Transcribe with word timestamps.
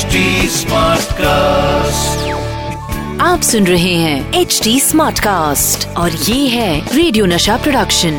HD 0.00 0.18
Smartcast. 0.54 2.20
आप 3.22 3.40
सुन 3.42 3.66
रहे 3.66 3.94
हैं 3.94 4.40
एच 4.40 4.60
डी 4.64 4.78
स्मार्ट 4.80 5.18
कास्ट 5.20 5.86
और 5.98 6.10
ये 6.28 6.46
है 6.48 6.96
रेडियो 6.96 7.26
नशा 7.26 7.56
प्रोडक्शन 7.64 8.14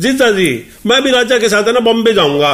जीता 0.00 0.30
जी 0.32 0.48
मैं 0.86 1.00
भी 1.02 1.10
राजा 1.10 1.38
के 1.38 1.48
साथ 1.48 1.64
है 1.64 1.72
ना 1.72 1.80
बॉम्बे 1.88 2.12
जाऊँगा। 2.14 2.52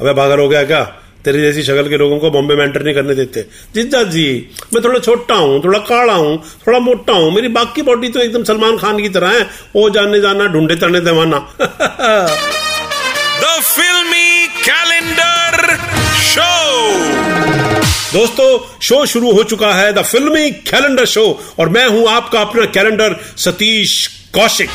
अबे 0.00 0.12
भागर 0.14 0.38
हो 0.40 0.48
गया 0.48 0.62
क्या? 0.64 0.82
तेरी 1.24 1.40
जैसी 1.40 1.62
शक्ल 1.62 1.88
के 1.88 1.96
लोगों 1.98 2.18
को 2.18 2.30
बॉम्बे 2.30 2.54
में 2.56 2.64
एंटर 2.64 2.82
नहीं 2.82 2.94
करने 2.94 3.14
देते। 3.14 3.42
जीजा 3.74 4.02
जी 4.14 4.28
मैं 4.74 4.84
थोड़ा 4.84 4.98
छोटा 4.98 5.34
हूँ 5.34 5.62
थोड़ा 5.64 5.78
काड़ा 5.90 6.14
हूँ 6.14 6.36
थोड़ा 6.66 6.78
मोटा 6.78 7.12
हूँ 7.12 7.30
मेरी 7.34 7.48
बाकी 7.58 7.82
बॉडी 7.90 8.08
तो 8.08 8.20
एकदम 8.20 8.44
सलमान 8.52 8.78
खान 8.78 9.02
की 9.02 9.08
तरह 9.18 9.38
है। 9.38 9.46
ओ 9.76 9.88
जाने 9.90 10.20
जाना 10.20 10.46
ढूंढे 10.54 10.76
तड़ने 10.76 11.00
दवाना। 11.10 11.46
The 13.40 13.54
Filmy 13.64 14.48
Calendar 14.66 15.76
Show. 16.28 16.68
दोस्तों 18.12 18.78
शो 18.82 19.04
शुरू 19.06 19.32
हो 19.32 19.42
चुका 19.44 19.72
है 19.74 19.92
द 19.92 20.02
फिल्मी 20.02 20.50
कैलेंडर 20.70 21.06
शो 21.06 21.24
और 21.58 21.68
मैं 21.68 21.86
हूँ 21.86 22.08
आपका 22.08 22.40
अपना 22.40 22.64
कैलेंडर 22.64 23.16
सतीश 23.36 24.06
कौशिक 24.34 24.70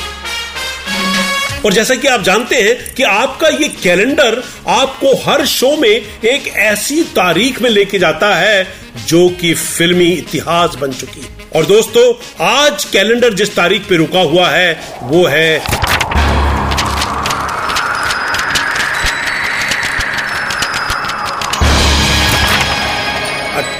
और 1.66 1.73
जैसा 1.73 1.95
कि 1.95 2.08
आप 2.08 2.23
जानते 2.23 2.55
हैं 2.55 2.94
कि 2.95 3.03
आपका 3.03 3.48
ये 3.48 3.67
कैलेंडर 3.84 4.41
आपको 4.67 5.16
हर 5.25 5.45
शो 5.45 5.75
में 5.77 5.89
एक 5.89 6.48
ऐसी 6.48 7.03
तारीख 7.03 7.61
में 7.61 7.70
लेके 7.70 8.00
जाता 8.00 8.34
है 8.36 8.67
जो 9.08 9.27
कि 9.41 9.53
फिल्मी 9.53 10.11
इतिहास 10.14 10.75
बन 10.75 10.91
चुकी 10.91 11.22
है 11.22 11.31
और 11.55 11.66
दोस्तों, 11.66 12.14
आज 12.45 12.84
कैलेंडर 12.86 13.34
जिस 13.34 13.55
तारीख 13.55 13.81
पे 13.89 13.95
रुका 13.95 14.20
हुआ 14.20 14.50
है, 14.50 14.80
वो 15.03 15.25
है 15.25 15.59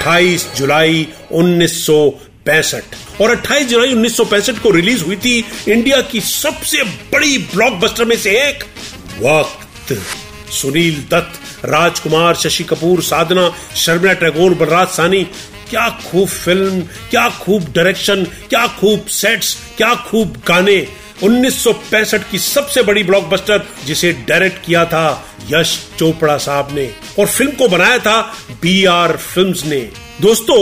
28 0.04 0.54
जुलाई 0.56 1.08
1965 1.32 2.82
और 3.20 3.30
28 3.30 3.66
जुलाई 3.66 3.94
1965 3.94 4.58
को 4.58 4.70
रिलीज़ 4.70 5.04
हुई 5.04 5.16
थी 5.16 5.44
इंडिया 5.68 6.00
की 6.00 6.20
सबसे 6.20 6.82
बड़ी 6.82 7.38
ब्लॉकबस्टर 7.38 8.04
में 8.04 8.16
से 8.16 8.30
एक। 8.48 8.64
वक्त। 9.20 10.02
सुनील 10.52 10.94
दत्त, 11.10 11.64
राजकुमार, 11.64 12.34
शशि 12.34 12.64
कपूर, 12.64 13.02
साधना, 13.02 13.54
शर्मिला 13.76 14.12
टैगोर, 14.12 14.54
बलराज 14.54 14.88
सानी। 14.88 15.24
क्या 15.70 15.88
खूब 16.10 16.28
फ़िल्म, 16.28 16.80
क्या 17.10 17.28
खूब 17.28 17.72
डायरेक्शन, 17.72 18.24
क्या 18.24 18.66
खूब 18.66 19.06
सेट्स 19.06 19.56
क्या 19.76 19.94
खूब 19.94 20.42
गाने। 20.48 21.03
1965 21.22 22.24
की 22.30 22.38
सबसे 22.38 22.82
बड़ी 22.82 23.02
ब्लॉकबस्टर 23.04 23.66
जिसे 23.86 24.12
डायरेक्ट 24.28 24.64
किया 24.66 24.84
था 24.84 25.24
यश 25.50 25.78
चोपड़ा 25.98 26.36
साहब 26.36 26.68
ने 26.72 26.90
और 27.18 27.26
फ़िल्म 27.26 27.50
को 27.50 27.68
बनाया 27.68 27.98
था 27.98 28.20
बी 28.62 28.84
आर 28.84 29.16
फ़िल्म 29.16 29.68
ने। 29.68 29.80
दोस्तों, 30.20 30.58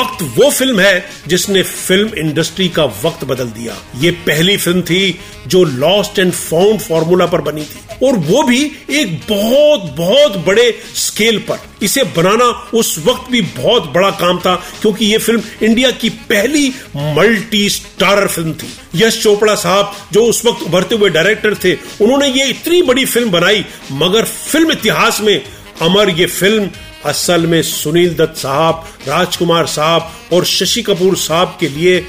वक्त 0.00 0.22
वो 0.22 0.50
फ़िल्म 0.50 0.80
है 0.80 1.04
जिसने 1.26 1.62
फ़िल्म 1.62 2.14
इंडस्ट्री 2.18 2.68
का 2.68 2.84
वक्त 2.84 3.24
बदल 3.24 3.48
दिया। 3.48 3.76
ये 3.96 4.10
पहली 4.10 4.56
फ़िल्म 4.56 4.82
थी 4.82 5.18
जो 5.46 5.64
लॉस्ट 5.64 6.18
एंड 6.18 6.32
फाउंड 6.32 6.80
फॉर्मूला 6.80 7.26
पर 7.26 7.40
बनी 7.40 7.64
थी। 7.64 7.80
और 8.02 8.16
वो 8.20 8.42
भी 8.42 8.60
एक 8.90 9.14
बहुत 9.28 9.82
बहुत 9.96 10.36
बड़े 10.46 10.70
स्केल 10.96 11.38
पर। 11.40 11.58
इसे 11.82 12.02
बनाना 12.16 12.44
उस 12.74 12.98
वक्त 13.06 13.30
भी 13.30 13.40
बहुत 13.40 13.86
बड़ा 13.92 14.10
काम 14.10 14.38
था, 14.38 14.54
क्योंकि 14.80 15.04
ये 15.04 15.18
फ़िल्म 15.18 15.42
इंडिया 15.62 15.90
की 15.92 16.08
पहली 16.30 16.68
मल्टी 16.96 17.68
स्टारर 17.68 18.28
फ़िल्म 18.28 18.52
थी। 18.52 18.68
यश 18.94 19.22
चोपड़ा 19.22 19.54
साहब, 19.54 19.94
जो 20.12 20.24
उस 20.24 20.44
वक्त 20.46 20.62
उभरते 20.62 20.94
हुए 20.94 21.10
डायरेक्टर 21.10 21.54
थे, 21.54 21.74
उन्होंने 22.00 22.28
ये 22.28 22.48
इतनी 22.50 22.82
बड़ी 22.82 23.04
फ़िल्म 23.04 23.30
बनाई, 23.30 23.64
मगर 23.92 24.24
फ़िल्म 24.24 24.72
इतिहास 24.72 25.20
में 25.20 25.40
अमर 25.82 26.10
ये 26.10 26.26
फ़िल्म 26.26 26.68
असल 27.04 27.46
में 27.46 27.62
सुनील 27.62 28.14
दत्त 28.14 28.36
साहब, 28.38 28.84
राजकुमार 29.08 29.66
साहब 29.66 30.12
और 30.32 30.44
शशि 30.44 30.82
कपूर 30.82 31.16
साहब 31.16 31.56
के 31.60 31.68
लिए 31.68 32.00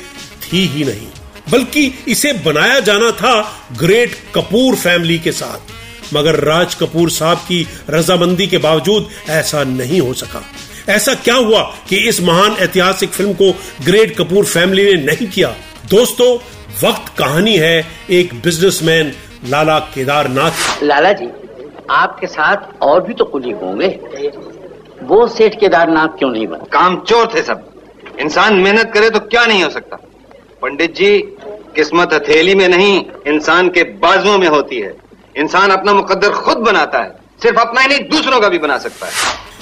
थी 0.44 0.66
ही 0.68 0.84
नहीं। 0.86 1.08
बल्कि 1.52 1.86
इसे 2.08 2.34
बनाया 2.46 2.80
जाना 2.80 3.10
था 3.12 3.34
ग्रेट 3.78 4.16
कपूर 4.36 4.76
फैमिली 4.76 5.18
के 5.20 5.32
साथ। 5.32 5.72
मगर 6.14 6.36
राज 6.40 6.76
कपूर 6.76 7.10
साहब 7.10 7.38
की 7.38 7.68
रजामंदी 7.90 8.48
के 8.48 8.58
बावजूद 8.58 9.10
ऐसा 9.30 9.64
नहीं 9.64 10.02
हो 10.02 10.14
सका। 10.14 10.42
ऐसा 10.90 11.14
क्या 11.16 11.36
हुआ 11.36 11.62
कि 11.90 11.98
इस 12.10 12.22
महान 12.22 12.56
ऐतिहासिक 12.60 13.10
फ़िल्म 13.10 13.34
को 13.34 13.52
ग्रेट 13.86 14.18
कपूर 14.18 14.46
फैमिली 14.46 14.86
ने 14.86 15.04
नहीं 15.04 15.28
किया? 15.28 15.56
दोस्तों 15.90 16.36
वक्त 16.84 17.18
कहानी 17.18 17.56
है 17.58 17.88
एक 18.10 18.34
बिजनेसमैन 18.36 19.14
लाला 19.50 19.80
केदारनाथ। 19.94 20.84
लाला 20.84 21.12
जी 21.12 21.28
आपके 21.90 22.28
साथ 22.28 22.82
और 22.82 23.04
भी 23.04 23.14
तो 23.14 23.26
कुली 23.26 23.52
होंगे। 23.52 23.88
वो 25.04 25.28
सेठ 25.28 25.60
केदारनाथ 25.60 26.18
क्यों 26.20 26.30
नहीं 26.30 26.48
बना? 26.48 26.66
काम 26.74 27.00
चोर 27.02 27.32
थे 27.36 27.42
सब। 27.42 27.70
इंसान 28.20 28.54
मेहनत 28.54 28.92
करे 28.94 29.10
तो 29.10 29.20
क्या 29.20 29.46
नहीं 29.46 29.64
हो 29.64 29.70
सकता? 29.70 29.96
पंडित 30.62 30.96
जी 30.96 31.18
किस्मत 31.76 32.14
हथेली 32.14 32.56
में 32.56 32.68
नहीं 32.68 33.04
इंसान 33.28 33.70
के 33.70 33.84
बाजुओं 33.84 34.38
में 34.38 34.48
होती 34.48 34.80
है। 34.80 34.94
इंसान 35.38 35.70
अपना 35.70 35.94
मुकद्दर 35.94 36.30
खुद 36.30 36.58
बनाता 36.58 37.00
है, 37.00 37.10
सिर्फ़ 37.42 37.60
अपना 37.60 37.82
ही 37.82 37.88
नहीं, 37.88 38.00
दूसरों 38.00 38.42
का 38.42 38.50
भी 38.50 38.58
बना 38.58 38.78
सकता 38.78 39.06
है। 39.06 39.12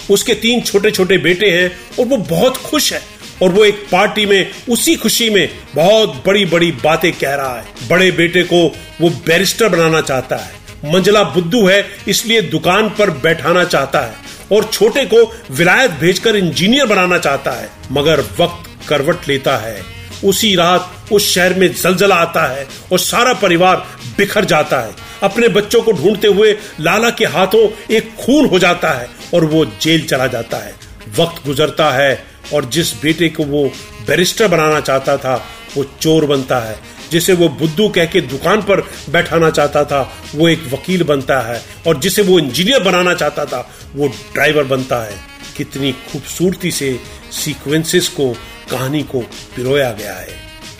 उसके 0.09 0.33
तीन 0.33 0.61
छोटे 0.61 0.91
छोटे 0.91 1.17
बेटे 1.17 1.49
हैं 1.49 1.79
और 1.99 2.05
वो 2.05 2.17
बहुत 2.17 2.57
खुश 2.57 2.93
है। 2.93 3.01
और 3.43 3.49
वो 3.49 3.65
एक 3.65 3.87
पार्टी 3.91 4.25
में, 4.25 4.51
उसी 4.69 4.95
खुशी 4.95 5.29
में 5.29 5.49
बहुत 5.75 6.23
बड़ी 6.27 6.45
बड़ी 6.45 6.71
बातें 6.71 7.11
कह 7.11 7.35
रहा 7.35 7.55
है। 7.55 7.65
बड़े 7.89 8.11
बेटे 8.11 8.43
को 8.43 8.75
वो 9.01 9.09
बैरिस्टर 9.09 9.69
बनाना 9.69 10.01
चाहता 10.01 10.35
है। 10.35 10.53
मंजला 10.93 11.23
बुद्धू 11.23 11.67
है, 11.67 11.88
इसलिए 12.07 12.41
दुकान 12.41 12.89
पर 12.89 13.09
बैठाना 13.09 13.63
चाहता 13.63 13.99
है। 13.99 14.13
और 14.51 14.63
छोटे 14.63 15.05
को 15.05 15.39
विलायत 15.51 15.91
भेजकर 15.91 16.35
इंजीनियर 16.35 16.85
बनाना 16.85 17.17
चाहता 17.17 17.51
है। 17.51 17.69
मगर 17.91 18.19
वक्त 18.21 18.88
करवट 18.89 19.27
लेता 19.27 19.57
है। 19.57 20.01
उसी 20.25 20.55
रात 20.55 20.93
उस 21.11 21.35
शहर 21.35 21.53
में 21.53 21.73
जलजला 21.73 22.15
आता 22.15 22.45
है 22.45 22.67
और 22.91 22.99
सारा 22.99 23.33
परिवार 23.33 23.88
बिखर 24.17 24.45
जाता 24.45 24.79
है। 24.79 25.10
अपने 25.23 25.47
बच्चों 25.47 25.81
को 25.81 25.91
ढूंढते 25.91 26.27
हुए 26.27 26.57
लाला 26.79 27.09
के 27.09 27.25
हाथों 27.25 27.93
एक 27.93 28.15
खून 28.15 28.45
हो 28.45 28.59
जाता 28.59 28.89
है 28.91 29.09
और 29.33 29.45
वो 29.45 29.65
जेल 29.65 30.07
चला 30.07 30.27
जाता 30.27 30.57
है। 30.57 30.75
वक्त 31.19 31.45
गुजरता 31.45 31.91
है 31.91 32.25
और 32.53 32.65
जिस 32.65 33.01
बेटे 33.01 33.29
को 33.29 33.43
वो 33.43 33.71
बैरिस्टर 34.07 34.47
बनाना 34.47 34.79
चाहता 34.79 35.17
था, 35.17 35.45
वो 35.77 35.83
चोर 36.01 36.25
बनता 36.25 36.59
है। 36.59 36.79
जिसे 37.11 37.33
वो 37.33 37.49
बुद्धू 37.49 37.89
कह 37.89 38.05
के 38.05 38.21
दुकान 38.21 38.61
पर 38.61 38.81
बैठाना 39.09 39.49
चाहता 39.49 39.83
था, 39.83 40.23
वो 40.35 40.49
एक 40.49 40.63
वकील 40.73 41.03
बनता 41.03 41.39
है। 41.39 41.61
और 41.88 41.99
जिसे 41.99 42.21
वो 42.21 42.39
इंजीनियर 42.39 42.83
बनाना 42.83 43.13
चाहता 43.13 43.45
था, 43.45 43.75
वो 43.95 44.07
ड्राइवर 44.07 44.63
बनता 44.63 45.03
है। 45.03 45.15
कितनी 45.57 45.91
खूबसूरती 45.91 46.71
से 46.71 46.99
सीक्वेंसेस 47.31 48.07
को, 48.07 48.38
कहानी 48.71 49.03
को 49.03 49.19
पिरोया 49.55 49.91
गया 49.91 50.13
है। 50.13 50.27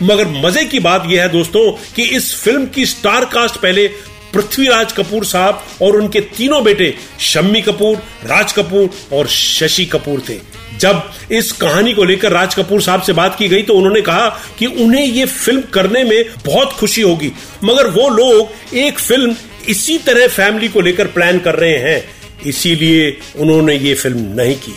मगर 0.02 0.28
मज़े 0.28 0.64
की 0.64 0.80
बात 0.80 1.04
यह 1.06 1.22
है 1.22 1.28
दोस्तों 1.28 1.72
कि 1.94 2.02
इस 2.02 2.36
फ़िल्म 2.36 2.66
की 2.66 2.86
स्टार 2.86 3.24
कास्ट 3.24 3.56
पहले 3.56 3.90
पृथ्वीराज 4.34 4.92
कपूर 4.92 5.24
साहब 5.24 5.62
और 5.82 5.96
उनके 5.96 6.20
तीनों 6.30 6.62
बेटे 6.64 6.94
शम्मी 7.20 7.60
कपूर, 7.62 7.96
राज 8.24 8.52
कपूर 8.52 8.90
और 9.12 9.26
शशि 9.28 9.84
कपूर 9.84 10.22
थे। 10.28 10.38
जब 10.80 11.10
इस 11.32 11.50
कहानी 11.52 11.92
को 11.94 12.04
लेकर 12.04 12.32
राज 12.32 12.54
कपूर 12.54 12.82
साहब 12.82 13.02
से 13.02 13.12
बात 13.12 13.36
की 13.38 13.48
गई 13.48 13.62
तो 13.62 13.74
उन्होंने 13.74 14.00
कहा 14.00 14.28
कि 14.58 14.66
उन्हें 14.66 15.04
ये 15.04 15.24
फ़िल्म 15.24 15.62
करने 15.74 16.04
में 16.04 16.24
बहुत 16.46 16.72
खुशी 16.72 17.02
होगी। 17.02 17.32
मगर 17.64 17.90
वो 17.90 18.08
लोग 18.08 18.74
एक 18.76 18.98
फ़िल्म 18.98 19.34
इसी 19.68 19.98
तरह 19.98 20.26
फैमिली 20.28 20.68
को 20.68 20.80
लेकर 20.80 21.06
प्लान 21.08 21.38
कर 21.38 21.54
रहे 21.54 21.76
हैं। 21.80 22.02
इसीलिए 22.46 23.16
उन्होंने 23.36 23.76
ये 23.76 23.94
फ़िल्म 23.94 24.26
नहीं 24.36 24.54
की। 24.56 24.74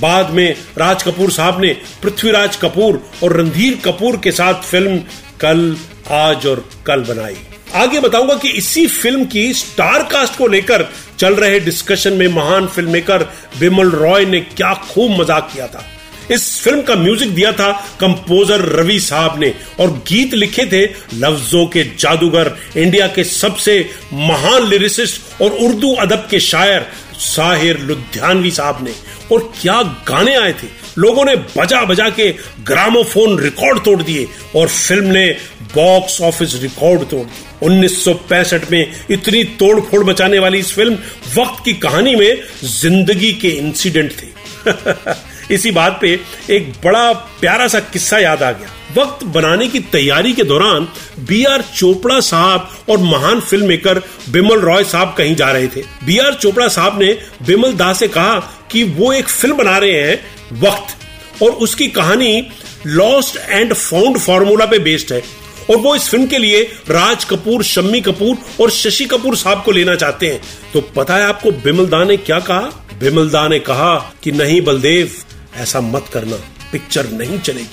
बाद 0.00 0.30
में 0.30 0.54
राज 0.78 1.02
कपूर 1.02 1.30
साहब 1.30 1.60
ने 1.60 1.76
पृथ्वीराज 2.02 2.56
कपूर 2.56 3.02
और 3.22 3.36
रणधीर 3.36 3.80
कपूर 3.84 4.16
के 4.16 4.32
साथ 4.32 4.62
फ़िल्म 4.62 4.98
कल, 5.40 5.76
आज 6.10 6.46
और 6.46 6.68
कल 6.86 7.04
बनाई। 7.04 7.36
आगे 7.76 8.00
बताऊँगा 8.00 8.34
कि 8.34 8.48
इसी 8.58 8.86
फ़िल्म 8.86 9.24
की 9.26 9.52
स्टार 9.54 10.02
कास्ट 10.12 10.36
को 10.38 10.46
लेकर 10.48 10.88
चल 11.18 11.34
रहे 11.34 11.60
डिस्कशन 11.60 12.12
में 12.12 12.26
महान 12.28 12.66
फ़िल्म 12.66 12.92
मेकर 12.92 13.22
बिमल 13.60 13.90
रॉय 13.90 14.24
ने 14.24 14.40
क्या 14.40 14.72
खूब 14.84 15.20
मज़ाक 15.20 15.50
किया 15.52 15.66
था। 15.66 15.84
इस 16.30 16.44
फ़िल्म 16.62 16.82
का 16.82 16.94
म्यूज़िक 16.96 17.34
दिया 17.34 17.50
था 17.52 17.70
कंपोजर 18.00 18.60
रवि 18.78 18.98
साहब 19.00 19.38
ने 19.40 19.52
और 19.80 19.90
गीत 20.08 20.34
लिखे 20.34 20.64
थे 20.66 20.84
लफ्जों 21.14 21.66
के 21.66 21.84
जादूगर 21.98 22.54
इंडिया 22.76 23.06
के 23.08 23.24
सबसे 23.24 23.78
महान 24.12 24.66
लिरिसिस्ट 24.68 25.42
और 25.42 25.50
उर्दू 25.66 25.94
अदब 25.96 26.26
के 26.30 26.40
शायर 26.40 26.86
साहिर 27.18 27.78
लुधियानवी 27.80 28.50
साहब 28.50 28.84
ने। 28.84 28.94
और 29.32 29.52
क्या 29.60 29.82
गाने 30.08 30.34
आए 30.36 30.52
थे 30.52 30.68
लोगों 30.98 31.24
ने 31.24 31.36
बजा 31.36 31.84
बजा 31.84 32.08
के 32.08 32.34
ग्रामोफोन 32.62 33.38
रिकॉर्ड 33.38 33.78
तोड़ 33.84 34.02
दिए 34.02 34.28
और 34.56 34.68
फ़िल्म 34.68 35.04
ने 35.04 35.26
बॉक्स 35.74 36.20
ऑफ़िस 36.20 36.62
रिकॉर्ड 36.62 37.02
तोड़ 37.02 37.26
दी। 37.26 37.44
1965 37.66 38.70
में 38.70 38.92
इतनी 39.10 39.44
तोड़ 39.44 39.80
फोड़ 39.80 40.04
मचाने 40.04 40.38
वाली 40.38 40.58
इस 40.58 40.72
फ़िल्म 40.72 40.94
वक्त 41.36 41.64
की 41.64 41.72
कहानी 41.72 42.16
में 42.16 42.42
ज़िंदगी 42.64 43.32
के 43.32 43.48
इंसिडेंट 43.48 44.12
थे। 44.12 44.36
इसी 45.54 45.70
बात 45.70 45.98
पे 46.00 46.20
एक 46.50 46.72
बड़ा 46.84 47.12
प्यारा 47.12 47.68
सा 47.68 47.80
किस्सा 47.80 48.18
याद 48.18 48.42
आ 48.42 48.52
गया। 48.52 49.02
वक्त 49.02 49.24
बनाने 49.24 49.68
की 49.68 49.80
तैयारी 49.80 50.32
के 50.32 50.42
दौरान 50.42 50.88
बी 51.18 51.44
आर 51.44 51.62
चोपड़ा 51.62 52.20
साहब 52.20 52.70
और 52.88 52.98
महान 52.98 53.40
फ़िल्म 53.40 53.66
मेकर 53.66 54.02
बिमल 54.30 54.60
रॉय 54.60 54.84
साहब 54.84 55.14
कहीं 55.18 55.36
जा 55.36 55.50
रहे 55.50 55.66
थे। 55.66 55.82
बी 56.04 56.18
आर 56.18 56.34
चोपड़ा 56.34 56.68
साहब 56.68 57.02
ने 57.02 57.18
बिमल 57.46 57.72
दास 57.72 57.98
से 57.98 58.08
कहा 58.08 58.38
कि 58.70 58.82
वो 58.82 59.12
एक 59.12 59.28
फ़िल्म 59.28 59.56
बना 59.56 59.78
रहे 59.78 59.92
हैं 59.92 60.35
वक्त। 60.52 61.42
और 61.42 61.50
उसकी 61.50 61.88
कहानी 61.88 62.46
लॉस्ट 62.86 63.36
एंड 63.36 63.72
फाउंड 63.74 64.18
फॉर्मूला 64.18 64.66
पे 64.66 64.78
बेस्ड 64.78 65.12
है। 65.12 65.22
और 65.70 65.76
वो 65.76 65.94
इस 65.96 66.08
फ़िल्म 66.08 66.26
के 66.26 66.38
लिए 66.38 66.62
राज 66.90 67.24
कपूर, 67.24 67.62
शम्मी 67.64 68.00
कपूर 68.00 68.36
और 68.60 68.70
शशि 68.70 69.04
कपूर 69.04 69.36
साहब 69.36 69.62
को 69.62 69.72
लेना 69.72 69.94
चाहते 69.94 70.26
हैं। 70.26 70.40
तो 70.72 70.80
पता 70.96 71.16
है 71.16 71.22
आपको 71.22 71.50
बिमल 71.50 71.86
दा 71.86 72.02
ने 72.04 72.16
क्या 72.16 72.38
कहा? 72.40 72.60
बिमल 73.00 73.30
दा 73.30 73.46
ने 73.48 73.58
कहा 73.58 73.96
कि 74.22 74.32
नहीं 74.32 74.60
बलदेव, 74.60 75.10
ऐसा 75.56 75.80
मत 75.80 76.06
करना 76.12 76.36
पिक्चर 76.72 77.10
नहीं 77.10 77.38
चलेगी। 77.38 77.68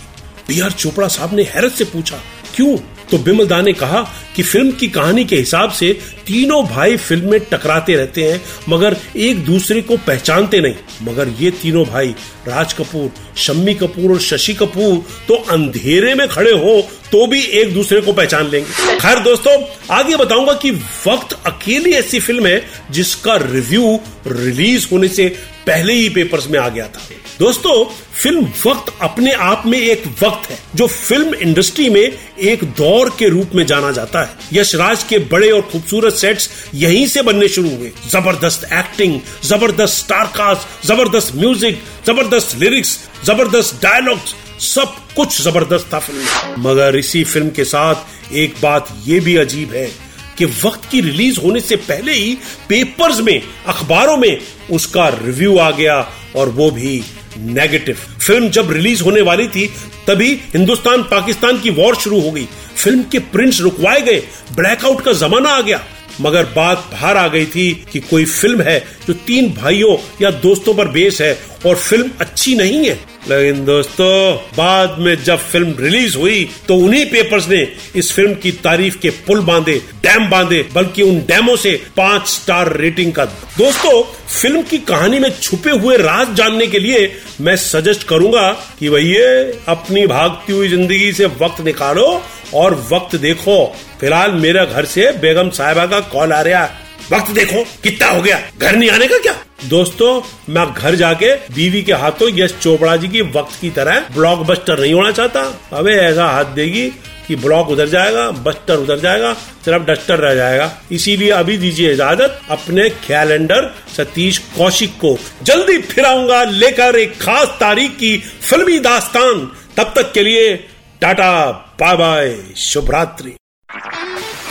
बी 0.47 0.59
आर 0.59 0.71
चोपड़ा 0.71 1.07
साहब 1.07 1.33
ने 1.33 1.43
हैरत 1.43 1.71
से 1.71 1.83
पूछा, 1.83 2.19
क्यों? 2.55 2.77
तो 3.11 3.17
बिमल 3.17 3.47
दा 3.47 3.61
ने 3.61 3.73
कहा 3.73 4.01
कि 4.35 4.43
फ़िल्म 4.43 4.71
की 4.71 4.87
कहानी 4.89 5.25
के 5.25 5.35
हिसाब 5.35 5.71
से 5.71 5.91
तीनों 6.27 6.63
भाई 6.65 6.97
फ़िल्म 6.97 7.29
में 7.31 7.39
टकराते 7.43 7.95
रहते 7.95 8.23
हैं, 8.23 8.41
मगर 8.69 8.95
एक 9.17 9.43
दूसरे 9.45 9.81
को 9.81 9.97
पहचानते 9.97 10.59
नहीं। 10.59 10.75
मगर 11.03 11.29
ये 11.39 11.51
तीनों 11.53 11.85
भाई, 11.85 12.15
राज 12.47 12.73
कपूर, 12.73 13.09
शम्मी 13.37 13.73
कपूर 13.73 14.11
और 14.11 14.19
शशि 14.21 14.53
कपूर 14.53 14.97
तो 15.27 15.35
अंधेरे 15.51 16.13
में 16.15 16.27
खड़े 16.27 16.51
हो 16.53 16.81
तो 17.11 17.25
भी 17.27 17.41
एक 17.53 17.73
दूसरे 17.73 18.01
को 18.01 18.13
पहचान 18.13 18.47
लेंगे। 18.47 18.97
खैर 18.97 19.19
दोस्तों, 19.19 19.57
आगे 19.91 20.15
बताऊँगा 20.17 20.53
कि 20.55 20.71
वक्त 21.07 21.37
अकेली 21.45 21.91
ऐसी 21.93 22.19
फ़िल्म 22.19 22.45
है 22.47 22.61
जिसका 22.91 23.35
रिव्यू 23.41 23.99
रिलीज़ 24.27 24.87
होने 24.91 25.07
से 25.07 25.27
पहले 25.67 25.93
ही 25.93 26.09
पेपर्स 26.09 26.47
में 26.49 26.57
आ 26.59 26.67
गया 26.69 26.87
था। 26.87 27.01
दोस्तों 27.39 27.73
फ़िल्म 28.21 28.45
वक्त 28.65 28.93
अपने 29.01 29.31
आप 29.31 29.63
में 29.65 29.77
एक 29.77 30.03
वक्त 30.21 30.49
है, 30.49 30.57
जो 30.75 30.87
फ़िल्म 30.87 31.33
इंडस्ट्री 31.35 31.89
में 31.89 32.01
एक 32.01 32.63
दौर 32.77 33.09
के 33.19 33.29
रूप 33.29 33.55
में 33.55 33.65
जाना 33.65 33.91
जाता 33.91 34.21
है। 34.21 34.37
यशराज 34.53 35.03
के 35.09 35.19
बड़े 35.31 35.49
और 35.51 35.61
खूबसूरत 35.71 36.13
सेट्स 36.15 36.49
यहीं 36.75 37.05
से 37.07 37.21
बनने 37.21 37.47
शुरू 37.47 37.69
हुए। 37.69 37.91
ज़बरदस्त 38.11 38.63
एक्टिंग 38.73 39.19
ज़बरदस्त 39.45 39.97
स्टारकास्ट 39.97 40.85
ज़बरदस्त 40.87 41.35
म्यूज़िक 41.35 41.81
ज़बरदस्त 42.07 42.57
लिरिक्स 42.59 42.97
ज़बरदस्त 43.25 43.79
डायलॉग्स 43.83 44.35
सब 44.65 44.95
कुछ 45.15 45.41
ज़बरदस्त 45.41 45.93
था 45.93 45.99
फ़िल्म 45.99 46.61
मगर 46.67 46.95
इसी 46.97 47.23
फ़िल्म 47.23 47.49
के 47.55 47.63
साथ 47.65 48.33
एक 48.35 48.55
बात 48.61 48.95
ये 49.05 49.19
भी 49.19 49.35
अजीब 49.37 49.73
है 49.73 49.89
कि 50.37 50.45
वक्त 50.45 50.89
की 50.91 51.01
रिलीज़ 51.01 51.39
होने 51.39 51.59
से 51.59 51.75
पहले 51.75 52.13
ही 52.13 52.37
पेपर्स 52.69 53.19
में, 53.19 53.41
अखबारों 53.67 54.17
में 54.17 54.39
उसका 54.71 55.07
रिव्यू 55.07 55.57
आ 55.57 55.71
गया 55.71 55.99
और 56.35 56.49
वो 56.49 56.71
भी 56.71 57.03
नेगेटिव। 57.37 57.95
फ़िल्म 57.95 58.49
जब 58.49 58.71
रिलीज़ 58.71 59.03
होने 59.03 59.21
वाली 59.21 59.47
थी, 59.47 59.67
तभी 60.07 60.31
हिंदुस्तान 60.53 61.03
पाकिस्तान 61.03 61.59
की 61.59 61.69
वॉर 61.69 61.95
शुरू 61.95 62.19
हो 62.19 62.31
गई। 62.31 62.47
फ़िल्म 62.77 63.03
के 63.03 63.19
प्रिंट्स 63.19 63.61
रुकवाए 63.61 64.01
गए, 64.01 64.23
ब्लैकआउट 64.55 65.01
का 65.01 65.13
जमाना 65.13 65.49
आ 65.49 65.61
गया। 65.61 65.83
मगर 66.21 66.45
बात 66.45 66.89
बाहर 66.91 67.17
आ 67.17 67.27
गई 67.27 67.45
थी 67.45 67.85
कि 67.91 67.99
कोई 67.99 68.25
फ़िल्म 68.25 68.61
है 68.61 68.79
जो 69.07 69.13
तीन 69.13 69.53
भाइयों 69.53 69.95
या 70.21 70.31
दोस्तों 70.31 70.73
पर 70.73 70.87
बेस 70.87 71.21
है 71.21 71.33
और 71.65 71.75
फ़िल्म 71.77 72.09
अच्छी 72.21 72.55
नहीं 72.55 72.85
है। 72.85 72.99
लेकिन 73.29 73.63
दोस्तों, 73.65 74.35
बाद 74.57 74.95
में 74.99 75.23
जब 75.23 75.37
फ़िल्म 75.41 75.75
रिलीज़ 75.79 76.17
हुई 76.17 76.43
तो 76.67 76.75
उन्हीं 76.77 77.05
पेपर्स 77.05 77.47
ने 77.49 77.61
इस 77.95 78.11
फ़िल्म 78.13 78.33
की 78.35 78.51
तारीफ़ 78.63 78.97
के 78.97 79.09
पुल 79.27 79.41
बांधे 79.41 79.75
डैम 80.03 80.29
बांधे, 80.29 80.61
बल्कि 80.73 81.01
उन 81.01 81.19
डैमों 81.27 81.55
से 81.55 81.71
पाँच 81.97 82.27
स्टार 82.27 82.75
रेटिंग 82.77 83.13
का। 83.13 83.25
दोस्तों, 83.25 84.01
फ़िल्म 84.41 84.61
की 84.61 84.77
कहानी 84.79 85.19
में 85.19 85.29
छुपे 85.31 85.71
हुए 85.71 85.97
राज 85.97 86.35
जानने 86.35 86.67
के 86.67 86.79
लिए 86.79 87.11
मैं 87.41 87.55
सजेस्ट 87.57 88.07
करूँगा 88.07 88.51
कि 88.79 88.89
भैया, 88.89 89.27
अपनी 89.67 90.05
भागती 90.07 90.53
हुई 90.53 90.69
ज़िंदगी 90.69 91.11
से 91.13 91.25
वक्त 91.41 91.61
निकालो 91.61 92.21
और 92.53 92.73
वक्त 92.91 93.15
देखो। 93.17 93.65
फ़िलहाल 93.99 94.31
मेरे 94.33 94.65
घर 94.65 94.85
से 94.85 95.11
बेगम 95.19 95.49
साहिबा 95.51 95.85
का 95.85 95.99
कॉल 96.11 96.33
आ 96.33 96.41
रहा 96.41 96.63
है। 96.63 96.81
वक्त 97.11 97.31
देखो, 97.31 97.63
कितना 97.83 98.07
हो 98.07 98.21
गया। 98.21 98.39
घर 98.57 98.75
नहीं 98.75 98.89
आने 98.89 99.07
का 99.07 99.17
क्या? 99.17 99.35
दोस्तों, 99.65 100.21
मैं 100.49 100.73
घर 100.73 100.95
जाके 100.95 101.33
बीवी 101.35 101.81
के 101.83 101.93
हाथों 101.93 102.29
यश 102.33 102.55
चोपड़ा 102.61 102.95
जी 102.95 103.07
की 103.07 103.21
वक्त 103.21 103.59
की 103.61 103.69
तरह 103.69 103.99
ब्लॉकबस्टर 103.99 104.79
नहीं 104.79 104.93
होना 104.93 105.11
चाहता। 105.11 105.41
अबे, 105.73 105.91
ऐसा 105.91 106.25
हाथ 106.25 106.45
देगी 106.45 106.87
कि 107.27 107.35
ब्लॉक 107.35 107.69
उधर 107.69 107.87
जाएगा 107.87 108.31
बस्टर 108.31 108.77
उधर 108.77 108.99
जाएगा 108.99 109.33
सिर्फ़ 109.33 109.83
डस्टर 109.83 110.19
रह 110.19 110.35
जाएगा। 110.35 110.71
इसीलिए 110.91 111.29
अभी 111.29 111.57
दीजिए 111.57 111.91
इजाज़त 111.93 112.41
अपने 112.49 112.89
कैलेंडर 112.89 113.75
सतीश 113.97 114.37
कौशिक 114.37 114.93
को। 114.93 115.17
जल्दी 115.43 115.77
फिर 115.77 116.05
आऊँगा 116.05 116.43
लेकर 116.43 116.95
एक 116.95 117.21
खास 117.21 117.47
तारीख 117.47 117.91
की 117.91 118.17
फिल्मी 118.17 118.79
दास्तान। 118.79 119.51
तब 119.77 119.93
तक 119.95 120.11
के 120.11 120.23
लिए 120.23 120.53
टाटा 121.01 121.51
बाय 121.51 121.95
बाय 121.97 122.35
शुभ 122.57 122.91
रात्रि 122.91 123.35